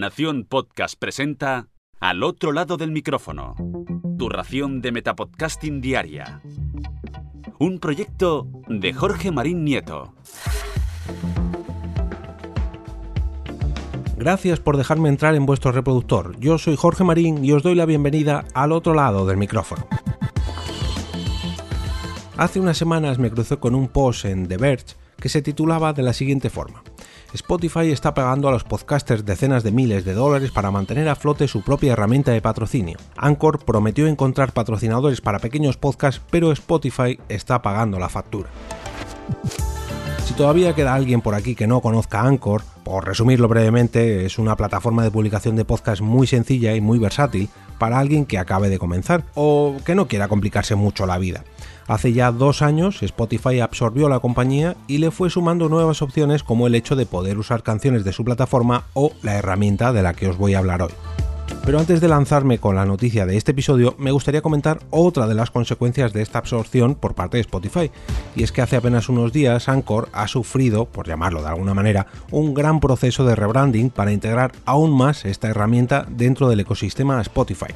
[0.00, 1.68] Nación Podcast presenta
[2.00, 3.54] Al otro lado del micrófono.
[4.18, 6.40] Tu ración de Metapodcasting Diaria.
[7.58, 10.14] Un proyecto de Jorge Marín Nieto.
[14.16, 16.34] Gracias por dejarme entrar en vuestro reproductor.
[16.40, 19.86] Yo soy Jorge Marín y os doy la bienvenida al otro lado del micrófono.
[22.38, 26.02] Hace unas semanas me crucé con un post en The Verge que se titulaba de
[26.02, 26.82] la siguiente forma.
[27.32, 31.46] Spotify está pagando a los podcasters decenas de miles de dólares para mantener a flote
[31.46, 32.98] su propia herramienta de patrocinio.
[33.16, 38.48] Anchor prometió encontrar patrocinadores para pequeños podcasts, pero Spotify está pagando la factura.
[40.24, 44.56] Si todavía queda alguien por aquí que no conozca Anchor, por resumirlo brevemente, es una
[44.56, 48.78] plataforma de publicación de podcast muy sencilla y muy versátil para alguien que acabe de
[48.78, 51.44] comenzar o que no quiera complicarse mucho la vida.
[51.90, 56.68] Hace ya dos años Spotify absorbió la compañía y le fue sumando nuevas opciones como
[56.68, 60.28] el hecho de poder usar canciones de su plataforma o la herramienta de la que
[60.28, 60.92] os voy a hablar hoy.
[61.64, 65.34] Pero antes de lanzarme con la noticia de este episodio, me gustaría comentar otra de
[65.34, 67.90] las consecuencias de esta absorción por parte de Spotify,
[68.36, 72.06] y es que hace apenas unos días Anchor ha sufrido, por llamarlo de alguna manera,
[72.30, 77.74] un gran proceso de rebranding para integrar aún más esta herramienta dentro del ecosistema Spotify.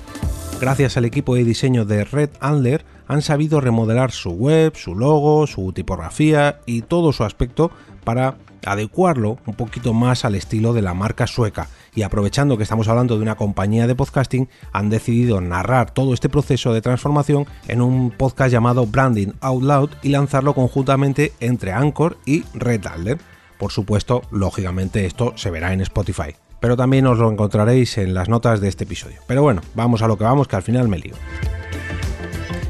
[0.60, 5.46] Gracias al equipo de diseño de Red Andler, han sabido remodelar su web, su logo,
[5.46, 7.70] su tipografía y todo su aspecto
[8.04, 12.88] para adecuarlo un poquito más al estilo de la marca sueca y aprovechando que estamos
[12.88, 17.82] hablando de una compañía de podcasting han decidido narrar todo este proceso de transformación en
[17.82, 23.18] un podcast llamado Branding Out Loud y lanzarlo conjuntamente entre Anchor y Red Alder.
[23.58, 26.34] Por supuesto, lógicamente esto se verá en Spotify,
[26.64, 29.18] pero también os lo encontraréis en las notas de este episodio.
[29.26, 31.12] Pero bueno, vamos a lo que vamos que al final me lío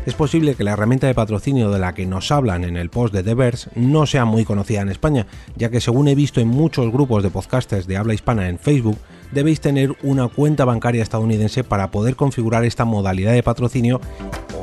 [0.06, 3.14] es posible que la herramienta de patrocinio de la que nos hablan en el post
[3.14, 6.92] de Devers no sea muy conocida en España, ya que según he visto en muchos
[6.92, 8.98] grupos de podcasters de habla hispana en Facebook,
[9.32, 14.00] debéis tener una cuenta bancaria estadounidense para poder configurar esta modalidad de patrocinio,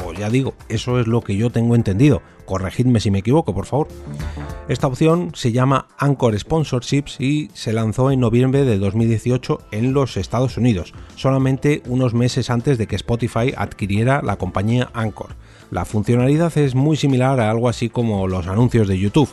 [0.05, 3.65] o ya digo, eso es lo que yo tengo entendido, corregidme si me equivoco, por
[3.65, 3.87] favor.
[4.67, 10.17] Esta opción se llama Anchor Sponsorships y se lanzó en noviembre de 2018 en los
[10.17, 15.37] Estados Unidos, solamente unos meses antes de que Spotify adquiriera la compañía Anchor.
[15.71, 19.29] La funcionalidad es muy similar a algo así como los anuncios de YouTube.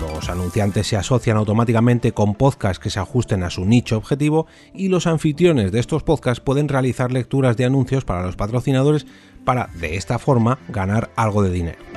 [0.00, 4.88] Los anunciantes se asocian automáticamente con podcasts que se ajusten a su nicho objetivo y
[4.88, 9.04] los anfitriones de estos podcasts pueden realizar lecturas de anuncios para los patrocinadores
[9.44, 11.93] para de esta forma ganar algo de dinero.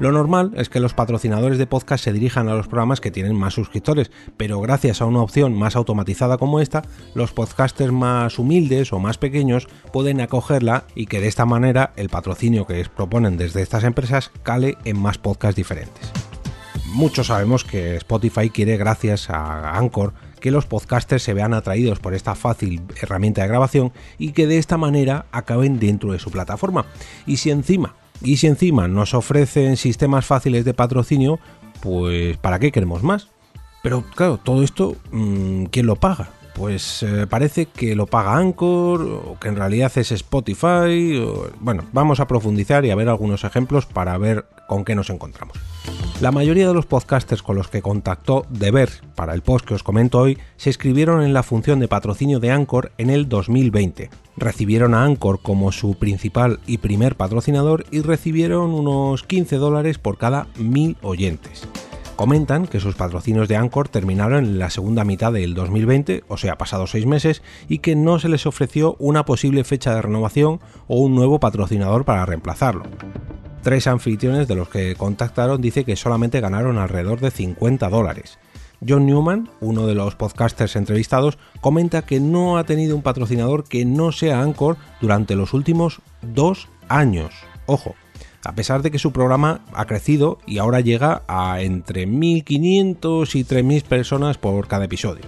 [0.00, 3.36] Lo normal es que los patrocinadores de podcast se dirijan a los programas que tienen
[3.36, 6.84] más suscriptores, pero gracias a una opción más automatizada como esta,
[7.14, 12.08] los podcasters más humildes o más pequeños pueden acogerla y que de esta manera el
[12.08, 16.10] patrocinio que les proponen desde estas empresas cale en más podcasts diferentes.
[16.86, 22.14] Muchos sabemos que Spotify quiere, gracias a Anchor, que los podcasters se vean atraídos por
[22.14, 26.86] esta fácil herramienta de grabación y que de esta manera acaben dentro de su plataforma.
[27.26, 31.38] Y si encima y si encima nos ofrecen sistemas fáciles de patrocinio,
[31.80, 33.28] pues ¿para qué queremos más?
[33.82, 36.30] Pero claro, todo esto, mm, ¿quién lo paga?
[36.54, 41.24] Pues eh, parece que lo paga Anchor, o que en realidad es Spotify.
[41.60, 45.56] Bueno, vamos a profundizar y a ver algunos ejemplos para ver con qué nos encontramos.
[46.20, 49.82] La mayoría de los podcasters con los que contactó Deber para el post que os
[49.82, 54.10] comento hoy se inscribieron en la función de patrocinio de Anchor en el 2020.
[54.36, 60.18] Recibieron a Anchor como su principal y primer patrocinador y recibieron unos 15 dólares por
[60.18, 61.66] cada mil oyentes.
[62.16, 66.58] Comentan que sus patrocinios de Anchor terminaron en la segunda mitad del 2020, o sea,
[66.58, 71.00] pasados seis meses, y que no se les ofreció una posible fecha de renovación o
[71.00, 72.84] un nuevo patrocinador para reemplazarlo.
[73.62, 78.38] Tres anfitriones de los que contactaron dice que solamente ganaron alrededor de 50 dólares.
[78.86, 83.84] John Newman, uno de los podcasters entrevistados, comenta que no ha tenido un patrocinador que
[83.84, 87.34] no sea Anchor durante los últimos dos años.
[87.66, 87.94] Ojo,
[88.44, 93.44] a pesar de que su programa ha crecido y ahora llega a entre 1.500 y
[93.44, 95.24] 3.000 personas por cada episodio.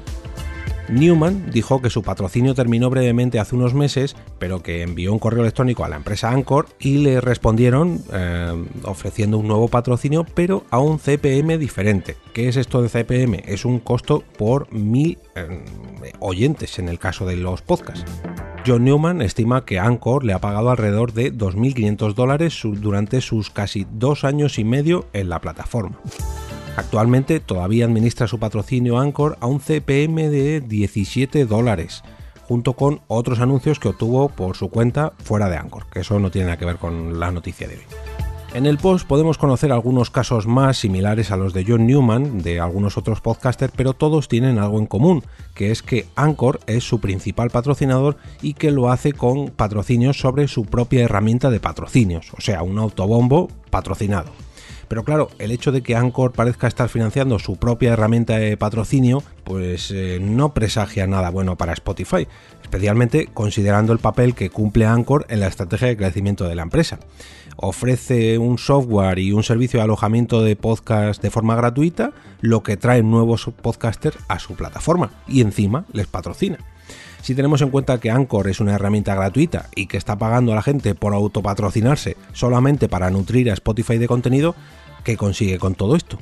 [0.92, 5.40] Newman dijo que su patrocinio terminó brevemente hace unos meses, pero que envió un correo
[5.40, 10.78] electrónico a la empresa Anchor y le respondieron eh, ofreciendo un nuevo patrocinio, pero a
[10.80, 12.16] un CPM diferente.
[12.34, 13.42] ¿Qué es esto de CPM?
[13.46, 15.62] Es un costo por mil eh,
[16.20, 18.04] oyentes en el caso de los podcasts.
[18.66, 23.86] John Newman estima que Anchor le ha pagado alrededor de 2.500 dólares durante sus casi
[23.90, 25.98] dos años y medio en la plataforma.
[26.76, 32.02] Actualmente todavía administra su patrocinio Anchor a un CPM de 17 dólares,
[32.44, 36.30] junto con otros anuncios que obtuvo por su cuenta fuera de Anchor, que eso no
[36.30, 37.82] tiene nada que ver con la noticia de hoy.
[38.54, 42.60] En el post podemos conocer algunos casos más similares a los de John Newman, de
[42.60, 45.24] algunos otros podcasters, pero todos tienen algo en común,
[45.54, 50.48] que es que Anchor es su principal patrocinador y que lo hace con patrocinios sobre
[50.48, 54.32] su propia herramienta de patrocinios, o sea, un autobombo patrocinado.
[54.92, 59.22] Pero claro, el hecho de que Anchor parezca estar financiando su propia herramienta de patrocinio,
[59.42, 62.28] pues eh, no presagia nada bueno para Spotify,
[62.60, 66.98] especialmente considerando el papel que cumple Anchor en la estrategia de crecimiento de la empresa
[67.56, 72.76] ofrece un software y un servicio de alojamiento de podcast de forma gratuita, lo que
[72.76, 76.58] trae nuevos podcasters a su plataforma y encima les patrocina.
[77.22, 80.56] Si tenemos en cuenta que Anchor es una herramienta gratuita y que está pagando a
[80.56, 84.54] la gente por autopatrocinarse solamente para nutrir a Spotify de contenido,
[85.04, 86.18] ¿qué consigue con todo esto?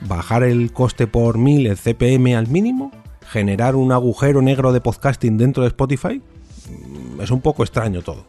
[0.00, 2.92] ¿Bajar el coste por mil, el CPM al mínimo?
[3.28, 6.22] ¿Generar un agujero negro de podcasting dentro de Spotify?
[6.70, 8.26] Mm, es un poco extraño todo.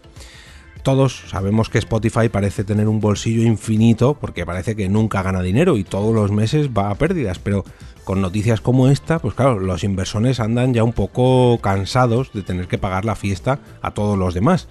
[0.89, 5.77] Todos sabemos que Spotify parece tener un bolsillo infinito porque parece que nunca gana dinero
[5.77, 7.63] y todos los meses va a pérdidas, pero
[8.05, 12.67] con noticias como esta, pues claro, los inversores andan ya un poco cansados de tener
[12.67, 14.67] que pagar la fiesta a todos los demás.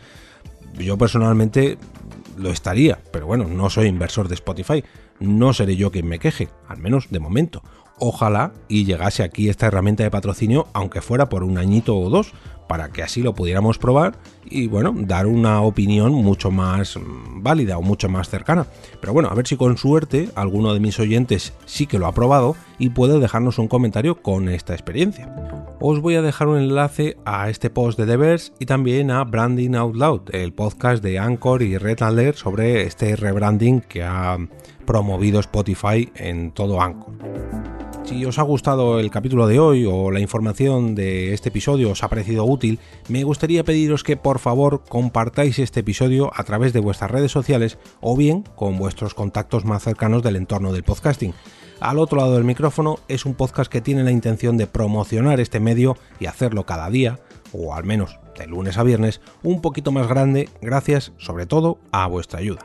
[0.77, 1.79] Yo personalmente
[2.37, 4.83] lo estaría, pero bueno, no soy inversor de Spotify,
[5.21, 7.63] no seré yo quien me queje, al menos de momento.
[8.01, 12.33] Ojalá y llegase aquí esta herramienta de patrocinio, aunque fuera por un añito o dos,
[12.69, 17.79] para que así lo pudiéramos probar y bueno, dar una opinión mucho más mm, válida
[17.79, 18.67] o mucho más cercana.
[19.01, 22.13] Pero bueno, a ver si con suerte alguno de mis oyentes sí que lo ha
[22.13, 25.35] probado y puede dejarnos un comentario con esta experiencia.
[25.81, 29.75] Os voy a dejar un enlace a este post de Devers y también a Branding
[29.75, 34.37] Out Loud, el podcast de Anchor y Red Alert sobre este rebranding que ha
[34.85, 37.88] promovido Spotify en todo Anchor.
[38.09, 42.03] Si os ha gustado el capítulo de hoy o la información de este episodio os
[42.03, 42.79] ha parecido útil,
[43.09, 47.77] me gustaría pediros que por favor compartáis este episodio a través de vuestras redes sociales
[48.01, 51.35] o bien con vuestros contactos más cercanos del entorno del podcasting.
[51.81, 55.61] Al otro lado del micrófono es un podcast que tiene la intención de promocionar este
[55.61, 57.21] medio y hacerlo cada día,
[57.53, 62.07] o al menos de lunes a viernes, un poquito más grande gracias sobre todo a
[62.07, 62.65] vuestra ayuda.